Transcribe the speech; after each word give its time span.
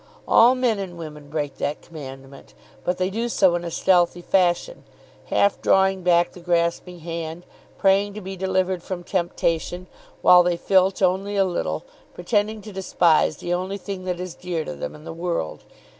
All 0.27 0.55
men 0.55 0.79
and 0.79 0.97
women 0.97 1.29
break 1.29 1.57
that 1.59 1.83
commandment, 1.83 2.55
but 2.83 2.97
they 2.97 3.11
do 3.11 3.29
so 3.29 3.53
in 3.53 3.63
a 3.63 3.69
stealthy 3.69 4.23
fashion, 4.23 4.83
half 5.25 5.61
drawing 5.61 6.01
back 6.01 6.31
the 6.31 6.39
grasping 6.39 7.01
hand, 7.01 7.45
praying 7.77 8.15
to 8.15 8.19
be 8.21 8.35
delivered 8.35 8.81
from 8.81 9.03
temptation 9.03 9.85
while 10.23 10.41
they 10.41 10.57
filch 10.57 11.03
only 11.03 11.35
a 11.35 11.45
little, 11.45 11.83
pretending 12.15 12.63
to 12.63 12.73
despise 12.73 13.37
the 13.37 13.53
only 13.53 13.77
thing 13.77 14.05
that 14.05 14.19
is 14.19 14.33
dear 14.33 14.65
to 14.65 14.73
them 14.73 14.95
in 14.95 15.03
the 15.03 15.13
world. 15.13 15.65